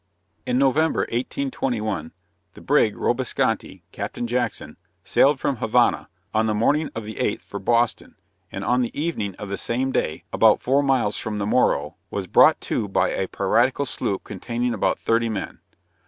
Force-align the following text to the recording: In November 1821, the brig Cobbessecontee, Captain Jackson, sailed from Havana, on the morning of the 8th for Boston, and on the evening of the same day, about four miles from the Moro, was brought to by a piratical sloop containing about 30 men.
In 0.47 0.57
November 0.57 1.01
1821, 1.11 2.11
the 2.55 2.61
brig 2.61 2.95
Cobbessecontee, 2.95 3.83
Captain 3.91 4.25
Jackson, 4.25 4.77
sailed 5.03 5.39
from 5.39 5.57
Havana, 5.57 6.09
on 6.33 6.47
the 6.47 6.55
morning 6.55 6.89
of 6.95 7.03
the 7.03 7.17
8th 7.17 7.41
for 7.41 7.59
Boston, 7.59 8.15
and 8.51 8.65
on 8.65 8.81
the 8.81 8.99
evening 8.99 9.35
of 9.35 9.49
the 9.49 9.57
same 9.57 9.91
day, 9.91 10.23
about 10.33 10.59
four 10.59 10.81
miles 10.81 11.19
from 11.19 11.37
the 11.37 11.45
Moro, 11.45 11.97
was 12.09 12.25
brought 12.25 12.59
to 12.61 12.87
by 12.87 13.09
a 13.09 13.27
piratical 13.27 13.85
sloop 13.85 14.23
containing 14.23 14.73
about 14.73 14.97
30 14.97 15.29
men. 15.29 15.59